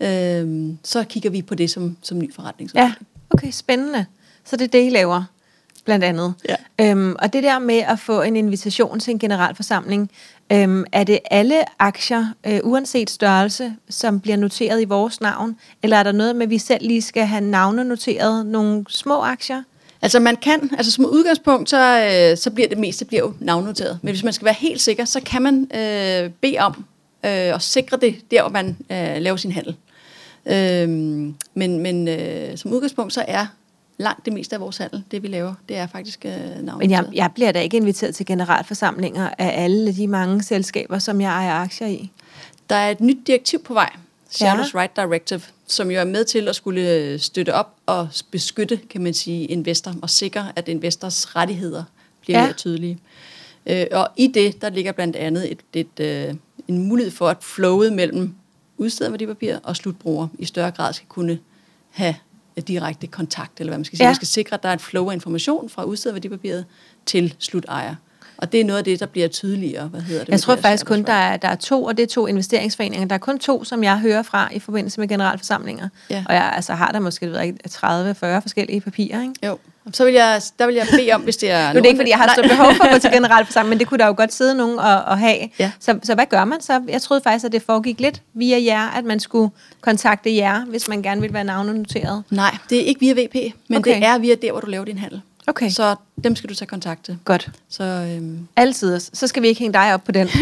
[0.00, 2.96] Øhm, så kigger vi på det som, som ny forretningsudvikling.
[3.00, 4.06] Ja, okay, spændende.
[4.44, 5.24] Så det er det, I laver?
[5.84, 6.34] Blandt andet.
[6.48, 6.56] Ja.
[6.80, 10.10] Øhm, og det der med at få en invitation til en generalforsamling,
[10.52, 15.56] øhm, er det alle aktier, øh, uanset størrelse, som bliver noteret i vores navn?
[15.82, 19.20] Eller er der noget med, at vi selv lige skal have navne noteret nogle små
[19.20, 19.62] aktier?
[20.02, 23.98] Altså man kan, altså som udgangspunkt, så, øh, så bliver det meste bliver jo navnnoteret.
[24.02, 26.84] Men hvis man skal være helt sikker, så kan man øh, bede om
[27.24, 29.76] øh, at sikre det der, hvor man øh, laver sin handel.
[30.46, 30.88] Øh,
[31.54, 33.46] men men øh, som udgangspunkt, så er
[34.02, 36.78] langt det meste af vores handel, det vi laver, det er faktisk øh, navnet.
[36.78, 41.20] Men jeg, jeg bliver da ikke inviteret til generalforsamlinger af alle de mange selskaber, som
[41.20, 42.10] jeg ejer aktier i.
[42.70, 43.90] Der er et nyt direktiv på vej,
[44.30, 44.80] Shadows ja.
[44.80, 49.00] Right Directive, som jo er med til at skulle øh, støtte op og beskytte, kan
[49.02, 51.84] man sige, investor og sikre, at investors rettigheder
[52.20, 52.44] bliver ja.
[52.44, 52.98] mere tydelige.
[53.66, 56.34] Øh, og i det, der ligger blandt andet et, et, øh,
[56.68, 58.34] en mulighed for, at flowet mellem
[58.78, 61.38] udsteder værdipapir og slutbruger i større grad skal kunne
[61.90, 62.14] have
[62.60, 64.04] direkte kontakt, eller hvad man skal sige.
[64.04, 64.08] Ja.
[64.08, 66.64] Man skal sikre, at der er et flow af information fra udstedet værdipapiret
[67.06, 67.94] til slutejer.
[68.42, 69.88] Og det er noget af det, der bliver tydeligere.
[69.88, 70.32] Hvad hedder det?
[70.32, 73.06] Jeg tror faktisk kun, der er, der er to, og det er to investeringsforeninger.
[73.06, 75.88] Der er kun to, som jeg hører fra i forbindelse med generalforsamlinger.
[76.10, 76.24] Ja.
[76.28, 79.22] Og jeg altså, har der måske 30-40 forskellige papirer.
[79.22, 79.34] Ikke?
[79.46, 79.58] Jo.
[79.92, 81.68] Så vil jeg, der vil jeg bede om, hvis det er...
[81.72, 83.78] nu er det ikke, fordi jeg har stort behov for at gå til generalforsamling, men
[83.78, 85.38] det kunne der jo godt sidde nogen og, og have.
[85.58, 85.70] Ja.
[85.80, 86.80] Så, så hvad gør man så?
[86.88, 89.50] Jeg troede faktisk, at det foregik lidt via jer, at man skulle
[89.80, 92.22] kontakte jer, hvis man gerne vil være navnenoteret.
[92.30, 93.94] Nej, det er ikke via VP, men okay.
[93.94, 95.20] det er via der, hvor du laver din handel.
[95.46, 95.70] Okay.
[95.70, 97.18] Så dem skal du tage kontakt til.
[97.24, 97.50] Godt.
[97.68, 98.48] Så, øhm.
[98.56, 99.00] Altid.
[99.00, 100.28] Så skal vi ikke hænge dig op på den.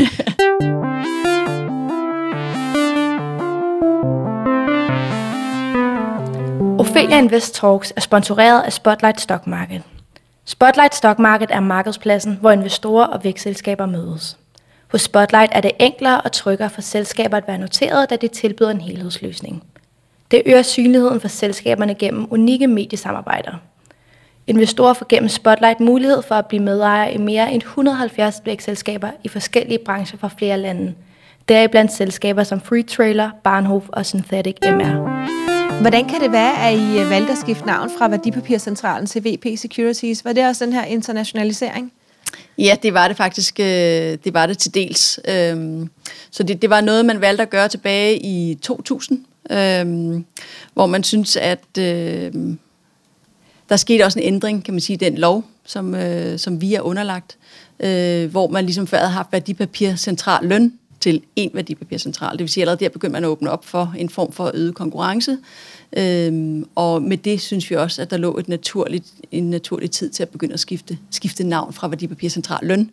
[6.80, 9.82] Ophelia Invest Talks er sponsoreret af Spotlight Stock Market.
[10.44, 14.36] Spotlight Stock Market er markedspladsen, hvor investorer og vækstselskaber mødes.
[14.88, 18.70] Hos Spotlight er det enklere og tryggere for selskaber at være noteret, da det tilbyder
[18.70, 19.62] en helhedsløsning.
[20.30, 23.52] Det øger synligheden for selskaberne gennem unikke mediesamarbejder.
[24.50, 29.28] Investorer får gennem Spotlight mulighed for at blive medejere i mere end 170 vækstselskaber i
[29.28, 30.94] forskellige brancher fra flere lande.
[31.48, 35.80] Deriblandt selskaber som Free Trailer, Barnhof og Synthetic MR.
[35.80, 39.58] Hvordan kan det være, at I øh, valgte at skifte navn fra Værdipapircentralen til VP
[39.58, 40.24] Securities?
[40.24, 41.92] Var det også den her internationalisering?
[42.58, 43.60] Ja, det var det faktisk.
[43.60, 43.66] Øh,
[44.24, 45.20] det var det til dels.
[45.28, 45.90] Øhm,
[46.30, 50.24] så det, det var noget, man valgte at gøre tilbage i 2000, øhm,
[50.74, 52.58] hvor man synes, at øhm,
[53.70, 56.80] der skete også en ændring, kan man sige, den lov, som, øh, som vi er
[56.80, 57.36] underlagt,
[58.30, 62.32] hvor man ligesom før havde haft værdipapircentral løn til en værdipapircentral.
[62.32, 64.50] Det vil sige, at allerede der begyndte man at åbne op for en form for
[64.54, 65.38] øget konkurrence.
[65.92, 70.10] Øhm, og med det synes vi også, at der lå et naturligt, en naturlig tid
[70.10, 72.90] til at begynde at skifte, skifte navn fra værdipapircentral løn,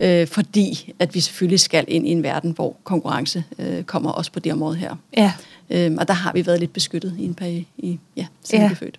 [0.00, 4.32] øh, fordi at vi selvfølgelig skal ind i en verden, hvor konkurrence øh, kommer også
[4.32, 4.96] på det område her.
[5.16, 5.32] Ja.
[5.70, 8.68] Øhm, og der har vi været lidt beskyttet i en periode, i, ja, siden ja.
[8.68, 8.98] vi født.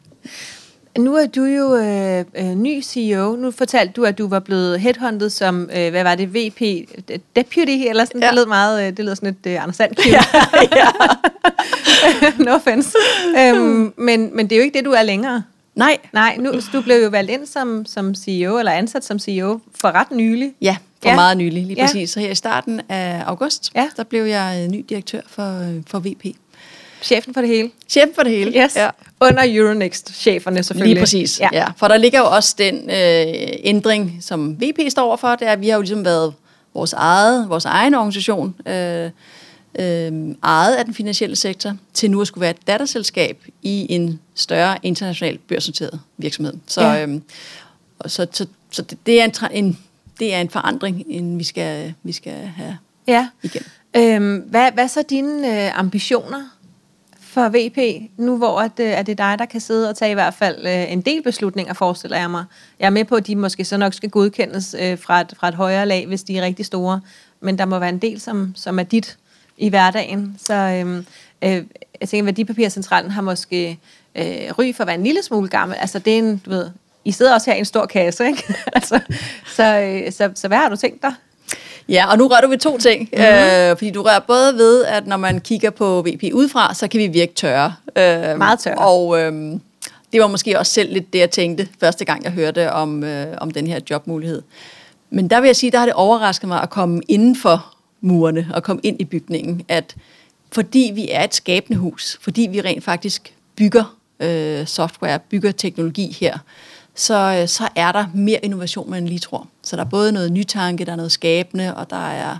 [0.97, 3.35] Nu er du jo øh, øh, ny CEO.
[3.35, 6.61] Nu fortalte du, at du var blevet headhunted som, øh, hvad var det, VP
[7.35, 8.21] Deputy, eller sådan.
[8.21, 8.27] Ja.
[8.27, 10.23] Det lød meget, øh, det lød sådan et øh, Anders Sand ja,
[10.77, 10.87] ja.
[12.45, 12.97] No offense.
[13.39, 15.43] øhm, men, men det er jo ikke det, du er længere.
[15.75, 15.97] Nej.
[16.13, 19.91] Nej, nu, du blev jo valgt ind som, som CEO, eller ansat som CEO for
[19.91, 20.53] ret nylig.
[20.61, 21.15] Ja, for ja.
[21.15, 22.09] meget nylig, lige præcis.
[22.09, 23.89] Så her i starten af august, ja.
[23.97, 26.25] der blev jeg øh, ny direktør for, øh, for VP.
[27.01, 27.71] Chefen for det hele.
[27.89, 28.75] Chefen for det hele, yes.
[28.75, 28.89] ja.
[29.21, 30.93] Under Euronext-cheferne selvfølgelig.
[30.93, 31.49] Lige præcis, ja.
[31.53, 31.67] ja.
[31.77, 35.61] For der ligger jo også den øh, ændring, som VP står overfor, det er, at
[35.61, 36.33] vi har jo ligesom været
[36.73, 39.09] vores, eget, vores egen organisation, øh,
[39.79, 44.19] øh, ejet af den finansielle sektor, til nu at skulle være et datterselskab i en
[44.35, 46.53] større international børsnoteret virksomhed.
[46.67, 47.05] Så, ja.
[47.05, 47.21] øh,
[48.05, 49.79] så, så, så det, det, er en, en,
[50.19, 53.27] det er en forandring, end vi skal, vi skal have ja.
[53.43, 53.63] igen.
[53.95, 56.54] Øhm, hvad, hvad så dine øh, ambitioner
[57.35, 60.11] for VP, nu hvor at, øh, at det er dig, der kan sidde og tage
[60.11, 62.45] i hvert fald øh, en del beslutninger, forestiller jeg mig.
[62.79, 65.47] Jeg er med på, at de måske så nok skal godkendes øh, fra, et, fra
[65.47, 67.01] et højere lag, hvis de er rigtig store,
[67.39, 69.17] men der må være en del, som, som er dit
[69.57, 70.37] i hverdagen.
[70.45, 70.97] Så øh,
[71.41, 71.63] øh,
[72.01, 73.79] jeg tænker, Værdipapircentralen har måske
[74.15, 74.25] øh,
[74.59, 75.77] ry for at være en lille smule gammel.
[75.77, 76.69] Altså det er en, du ved,
[77.05, 78.43] I sidder også her i en stor kasse, ikke?
[78.75, 78.99] altså,
[79.47, 81.13] så, øh, så, så hvad har du tænkt dig?
[81.89, 83.09] Ja, og nu rører du ved to ting.
[83.13, 83.25] Mm-hmm.
[83.25, 86.99] Øh, fordi du rører både ved, at når man kigger på VP udefra, så kan
[86.99, 87.73] vi virke tørre.
[87.95, 88.77] Øh, Meget tørre.
[88.77, 89.59] Og øh,
[90.13, 93.27] det var måske også selv lidt det, jeg tænkte, første gang jeg hørte om, øh,
[93.37, 94.41] om den her jobmulighed.
[95.09, 98.47] Men der vil jeg sige, der har det overrasket mig at komme inden for murene
[98.53, 99.95] og komme ind i bygningen, at
[100.51, 106.17] fordi vi er et skabende hus, fordi vi rent faktisk bygger øh, software, bygger teknologi
[106.19, 106.39] her, øh,
[106.95, 109.47] så er der mere innovation, man lige tror.
[109.63, 112.37] Så der er både noget nytanke, der er noget skabende, og der er,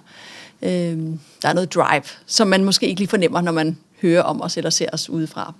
[0.62, 0.98] øh,
[1.42, 4.58] der er noget drive, som man måske ikke lige fornemmer, når man hører om os
[4.58, 5.54] eller ser os udefra.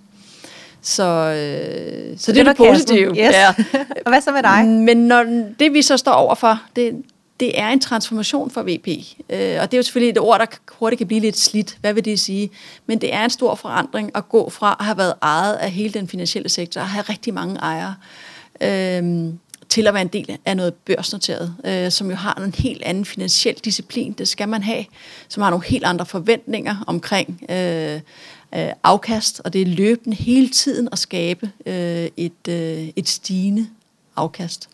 [0.82, 3.10] Så, øh, så det, det er det positive.
[3.10, 3.16] Yes.
[3.18, 3.48] Ja.
[4.04, 4.66] og hvad så med dig?
[4.66, 5.24] Men når
[5.58, 7.02] det vi så står overfor, det,
[7.40, 8.88] det er en transformation for VP.
[9.30, 11.76] Øh, og det er jo selvfølgelig et ord, der hurtigt kan blive lidt slidt.
[11.80, 12.50] Hvad vil det sige?
[12.86, 15.94] Men det er en stor forandring at gå fra at have været ejet af hele
[15.94, 17.94] den finansielle sektor og have rigtig mange ejere,
[18.60, 19.32] øh,
[19.68, 23.04] til at være en del af noget børsnoteret, øh, som jo har en helt anden
[23.04, 24.84] finansiel disciplin, det skal man have,
[25.28, 28.00] som har nogle helt andre forventninger omkring øh,
[28.54, 33.66] øh, afkast, og det er løbende hele tiden at skabe øh, et, øh, et stigende
[34.16, 34.68] afkast.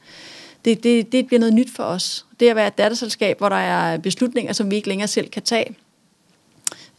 [0.65, 2.27] Det, det, det bliver noget nyt for os.
[2.41, 5.43] Det at være et datterselskab, hvor der er beslutninger, som vi ikke længere selv kan
[5.43, 5.77] tage,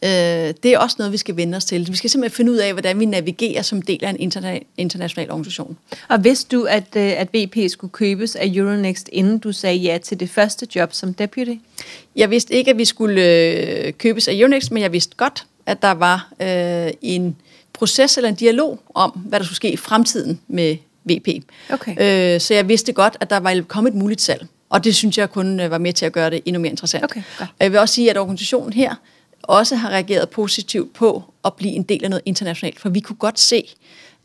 [0.04, 1.88] Øh, det er også noget, vi skal vende os til.
[1.90, 5.30] Vi skal simpelthen finde ud af, hvordan vi navigerer som del af en interna- international
[5.30, 5.76] organisation.
[6.08, 9.98] Og vidste du, at, øh, at BP skulle købes af Euronext, inden du sagde ja
[9.98, 11.54] til det første job som deputy?
[12.16, 15.82] Jeg vidste ikke, at vi skulle øh, købes af Euronext, men jeg vidste godt, at
[15.82, 17.36] der var øh, en
[17.72, 21.28] proces eller en dialog om, hvad der skulle ske i fremtiden med VP.
[21.72, 22.34] Okay.
[22.34, 24.46] Øh, så jeg vidste godt, at der var kommet et muligt salg.
[24.68, 27.04] Og det synes jeg kun var med til at gøre det endnu mere interessant.
[27.04, 27.50] Okay, godt.
[27.58, 28.94] Og jeg vil også sige, at organisationen her
[29.48, 32.80] også har reageret positivt på at blive en del af noget internationalt.
[32.80, 33.74] For vi kunne godt se,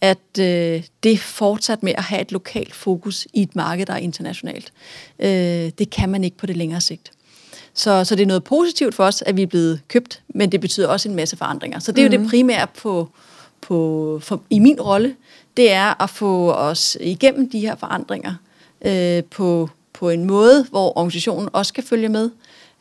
[0.01, 3.97] at øh, det fortsat med at have et lokalt fokus i et marked, der er
[3.97, 4.73] internationalt,
[5.19, 5.29] øh,
[5.79, 7.11] det kan man ikke på det længere sigt.
[7.73, 10.61] Så, så det er noget positivt for os, at vi er blevet købt, men det
[10.61, 11.79] betyder også en masse forandringer.
[11.79, 12.11] Så det er mm.
[12.11, 12.29] jo det mhm.
[12.29, 13.09] primære på,
[13.61, 15.15] på, for, i min rolle,
[15.57, 18.33] det er at få os igennem de her forandringer
[18.85, 22.29] øh, på, på en måde, hvor organisationen også kan følge med,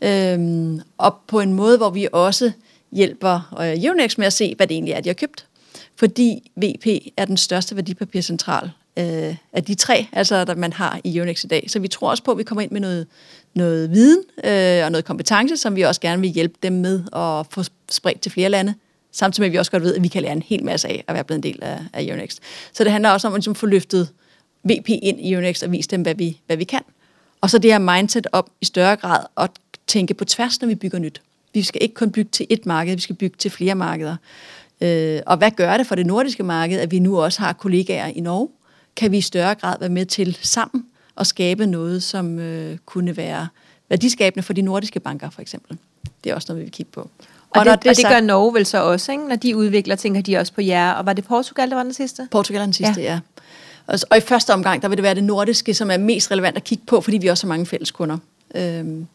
[0.03, 2.53] Øhm, og på en måde, hvor vi også
[2.93, 5.47] hjælper øh, Euronext med at se, hvad det egentlig er, de har købt.
[5.97, 11.17] Fordi VP er den største værdipapircentral øh, af de tre, altså der man har i
[11.17, 11.65] Euronext i dag.
[11.69, 13.07] Så vi tror også på, at vi kommer ind med noget,
[13.55, 17.47] noget viden øh, og noget kompetence, som vi også gerne vil hjælpe dem med at
[17.51, 18.75] få spredt til flere lande.
[19.13, 21.05] Samtidig med, at vi også godt ved, at vi kan lære en hel masse af
[21.09, 22.41] at være blevet en del af, af Euronext.
[22.73, 24.09] Så det handler også om at ligesom, få løftet
[24.65, 26.83] VP ind i Euronext og vise dem, hvad vi, hvad vi kan.
[27.41, 29.49] Og så det her mindset op i større grad, og
[29.89, 31.23] tænke på tværs, når vi bygger nyt.
[31.55, 34.17] Vi skal ikke kun bygge til et marked, vi skal bygge til flere markeder.
[34.81, 38.07] Øh, og hvad gør det for det nordiske marked, at vi nu også har kollegaer
[38.07, 38.49] i Norge?
[38.97, 40.85] Kan vi i større grad være med til sammen
[41.17, 43.49] at skabe noget, som øh, kunne være
[43.89, 45.79] værdiskabende for de nordiske banker, for eksempel?
[46.25, 47.01] Det er også noget, vi vil kigge på.
[47.01, 47.11] Og,
[47.51, 49.29] og, det, det, og det gør Norge vel så også, ikke?
[49.29, 50.93] når de udvikler, tænker de også på jer.
[50.93, 52.29] Og var det Portugal, der var den sidste?
[52.31, 53.13] Portugal er den sidste, ja.
[53.13, 53.21] ja.
[53.87, 56.57] Og, og i første omgang, der vil det være det nordiske, som er mest relevant
[56.57, 58.19] at kigge på, fordi vi også har mange fælles kunder.
[58.55, 59.07] Øhm,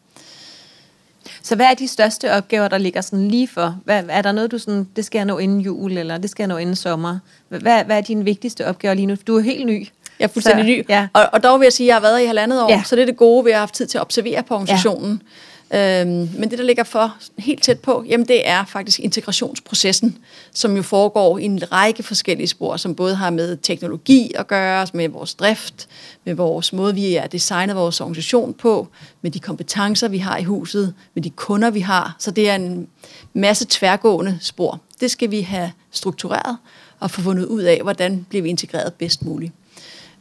[1.42, 3.78] så hvad er de største opgaver, der ligger sådan lige for?
[3.84, 6.42] Hvad, er der noget, du sådan, det skal jeg nå inden jul, eller det skal
[6.42, 7.18] jeg nå inden sommer?
[7.48, 9.16] Hvad, hvad er dine vigtigste opgaver lige nu?
[9.26, 9.88] Du er helt ny.
[10.18, 10.84] Jeg er fuldstændig så, ny.
[10.88, 11.08] Ja.
[11.12, 12.82] Og, og dog vil jeg sige, at jeg har været i halvandet år, ja.
[12.86, 15.22] så det er det gode, vi har haft tid til at observere på organisationen.
[15.22, 15.28] Ja.
[15.72, 20.18] Øhm, men det, der ligger for helt tæt på, jamen det er faktisk integrationsprocessen,
[20.52, 24.86] som jo foregår i en række forskellige spor, som både har med teknologi at gøre,
[24.94, 25.88] med vores drift,
[26.24, 28.88] med vores måde, vi er designet vores organisation på,
[29.22, 32.16] med de kompetencer, vi har i huset, med de kunder, vi har.
[32.18, 32.88] Så det er en
[33.32, 34.80] masse tværgående spor.
[35.00, 36.56] Det skal vi have struktureret
[37.00, 39.52] og få fundet ud af, hvordan bliver vi integreret bedst muligt.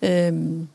[0.02, 0.68] Øhm,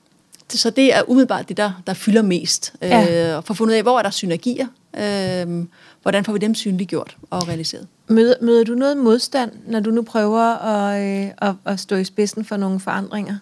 [0.52, 2.72] så det er umiddelbart det, der, der fylder mest.
[2.82, 3.36] Ja.
[3.36, 4.66] Øh, for at finde ud af, hvor er der synergier?
[4.96, 5.64] Øh,
[6.02, 7.86] hvordan får vi dem synliggjort og realiseret?
[8.08, 12.04] Møder, møder du noget modstand, når du nu prøver at, øh, at, at stå i
[12.04, 13.36] spidsen for nogle forandringer?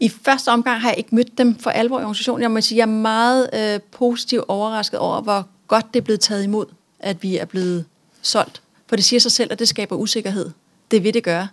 [0.00, 2.42] I første omgang har jeg ikke mødt dem for alvor i organisationen.
[2.42, 6.20] Jeg må sige, jeg er meget øh, positivt overrasket over, hvor godt det er blevet
[6.20, 6.66] taget imod,
[7.00, 7.84] at vi er blevet
[8.22, 8.62] solgt.
[8.86, 10.50] For det siger sig selv, at det skaber usikkerhed.
[10.90, 11.48] Det vil det gøre.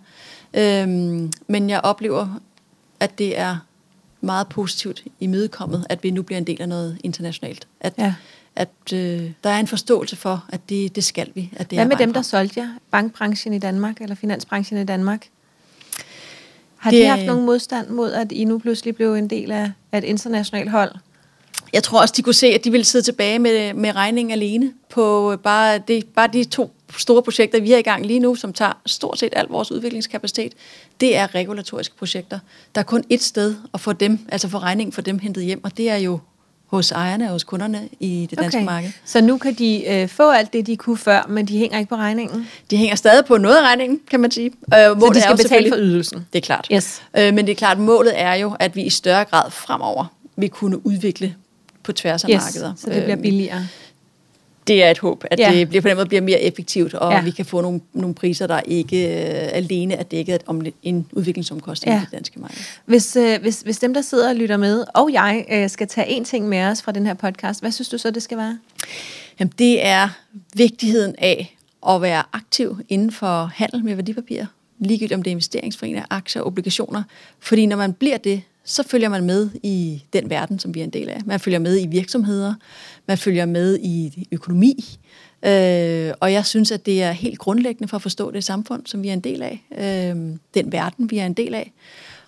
[0.54, 2.40] Øhm, men jeg oplever,
[3.00, 3.56] at det er
[4.20, 7.68] meget positivt imødekommet, at vi nu bliver en del af noget internationalt.
[7.80, 8.14] At, ja.
[8.56, 11.50] at øh, der er en forståelse for, at det, det skal vi.
[11.56, 12.68] At det Hvad er med dem, der solgte jer?
[12.90, 15.26] Bankbranchen i Danmark, eller finansbranchen i Danmark?
[16.76, 19.70] Har Det de haft nogen modstand mod, at I nu pludselig blev en del af,
[19.92, 20.92] af et internationalt hold?
[21.72, 24.72] Jeg tror også, de kunne se, at de ville sidde tilbage med, med regningen alene
[24.88, 28.52] på bare, det, bare de to store projekter, vi er i gang lige nu, som
[28.52, 30.52] tager stort set al vores udviklingskapacitet.
[31.00, 32.38] Det er regulatoriske projekter.
[32.74, 35.64] Der er kun et sted at få dem, altså få regningen for dem hentet hjem,
[35.64, 36.18] og det er jo
[36.66, 38.64] hos ejerne og hos kunderne i det danske okay.
[38.66, 38.90] marked.
[39.04, 41.88] Så nu kan de øh, få alt det, de kunne før, men de hænger ikke
[41.88, 42.46] på regningen?
[42.70, 44.46] De hænger stadig på noget af regningen, kan man sige.
[44.46, 46.26] Øh, Så målet de er skal jo betale for ydelsen?
[46.32, 46.68] Det er klart.
[46.72, 47.02] Yes.
[47.18, 50.04] Øh, men det er klart, målet er jo, at vi i større grad fremover
[50.36, 51.34] vil kunne udvikle
[51.82, 52.72] på tværs af Yes, markeder.
[52.76, 53.66] så det bliver Øhm, billigere.
[54.70, 55.52] Det er et håb, at Ja.
[55.52, 57.22] det bliver på den måde bliver mere effektivt, og Ja.
[57.22, 61.94] vi kan få nogle, nogle priser, der ikke øh, alene er dækket om en udviklingsomkostning
[61.94, 62.00] ja.
[62.00, 62.56] i det danske marked.
[62.86, 66.08] Hvis, øh, hvis, hvis dem, der sidder og lytter med, og jeg, øh, skal tage
[66.08, 68.58] en ting med os fra den her podcast, hvad synes du så, det skal være?
[69.40, 70.08] Jamen, det er
[70.54, 71.56] vigtigheden af
[71.88, 74.46] at være aktiv inden for handel med værdipapirer.
[74.78, 77.02] Ligegyldigt om det er investeringsforeninger, aktier, obligationer.
[77.40, 80.84] Fordi når man bliver det, så følger man med i den verden, som vi er
[80.84, 81.20] en del af.
[81.24, 82.54] Man følger med i virksomheder,
[83.06, 84.98] man følger med i økonomi.
[85.42, 89.02] Øh, og jeg synes, at det er helt grundlæggende for at forstå det samfund, som
[89.02, 89.64] vi er en del af.
[89.78, 91.72] Øh, den verden, vi er en del af.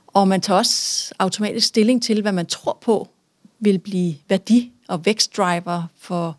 [0.07, 3.09] Og man tager også automatisk stilling til, hvad man tror på
[3.61, 6.37] vil blive værdi- og vækstdriver for,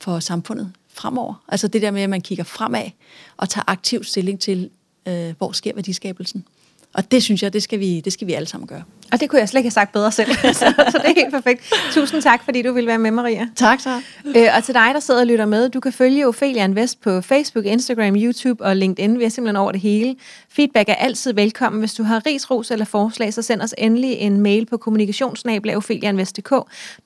[0.00, 1.44] for samfundet fremover.
[1.48, 2.90] Altså det der med, at man kigger fremad
[3.36, 4.70] og tager aktiv stilling til,
[5.08, 6.44] øh, hvor sker værdiskabelsen.
[6.92, 8.82] Og det synes jeg, det skal vi, det skal vi alle sammen gøre.
[9.12, 11.34] Og det kunne jeg slet ikke have sagt bedre selv, så, så det er helt
[11.34, 11.74] perfekt.
[11.92, 13.48] Tusind tak, fordi du ville være med, Maria.
[13.56, 14.00] Tak så.
[14.24, 17.20] Øh, og til dig, der sidder og lytter med, du kan følge Ophelia Invest på
[17.20, 19.18] Facebook, Instagram, YouTube og LinkedIn.
[19.18, 20.16] Vi er simpelthen over det hele.
[20.48, 21.78] Feedback er altid velkommen.
[21.78, 26.50] Hvis du har ris, ros eller forslag, så send os endelig en mail på kommunikationsnabel.opheliainvest.dk.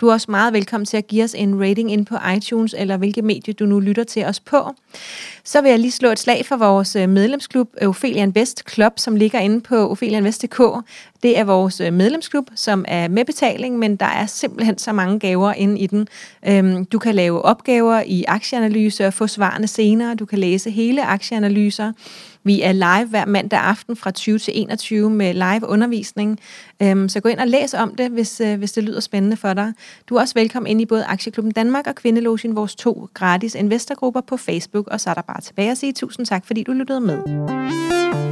[0.01, 2.97] Du er også meget velkommen til at give os en rating ind på iTunes, eller
[2.97, 4.75] hvilket medie du nu lytter til os på.
[5.45, 9.17] Så vil jeg lige slå et slag for vores øh, medlemsklub, Ophelia Invest Club, som
[9.17, 10.61] ligger inde på opheliainvest.dk.
[11.23, 15.19] Det er vores øh, medlemsklub, som er med betaling, men der er simpelthen så mange
[15.19, 16.09] gaver inde i den.
[16.49, 20.15] Øhm, du kan lave opgaver i aktieanalyse og få svarene senere.
[20.15, 21.93] Du kan læse hele aktieanalyser.
[22.45, 26.39] Vi er live hver mandag aften fra 20 til 21 med live undervisning.
[26.83, 29.55] Øhm, så gå ind og læs om det, hvis, øh, hvis det lyder spændende for
[29.55, 29.73] dig.
[30.09, 34.21] Du er også velkommen ind i både Aktieklubben Danmark og Kvindelogien, vores to gratis investorgrupper
[34.21, 34.89] på Facebook.
[34.89, 38.30] Og så er der bare tilbage at sige tusind tak, fordi du lyttede med.